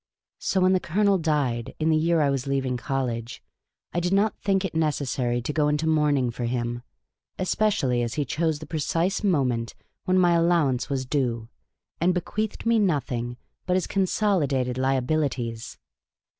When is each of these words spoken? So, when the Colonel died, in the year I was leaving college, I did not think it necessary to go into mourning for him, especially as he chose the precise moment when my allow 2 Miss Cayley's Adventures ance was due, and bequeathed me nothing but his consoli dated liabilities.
So, 0.39 0.61
when 0.61 0.73
the 0.73 0.79
Colonel 0.79 1.19
died, 1.19 1.75
in 1.77 1.89
the 1.91 1.95
year 1.95 2.21
I 2.21 2.31
was 2.31 2.47
leaving 2.47 2.75
college, 2.75 3.43
I 3.93 3.99
did 3.99 4.13
not 4.13 4.35
think 4.39 4.65
it 4.65 4.73
necessary 4.73 5.43
to 5.43 5.53
go 5.53 5.67
into 5.67 5.85
mourning 5.85 6.31
for 6.31 6.45
him, 6.45 6.81
especially 7.37 8.01
as 8.01 8.15
he 8.15 8.25
chose 8.25 8.57
the 8.57 8.65
precise 8.65 9.23
moment 9.23 9.75
when 10.05 10.17
my 10.17 10.31
allow 10.33 10.69
2 10.69 10.73
Miss 10.73 10.85
Cayley's 10.85 10.85
Adventures 10.85 10.85
ance 10.85 10.89
was 11.29 11.39
due, 11.39 11.49
and 12.01 12.13
bequeathed 12.15 12.65
me 12.65 12.79
nothing 12.79 13.37
but 13.67 13.75
his 13.75 13.85
consoli 13.85 14.47
dated 14.47 14.79
liabilities. 14.79 15.77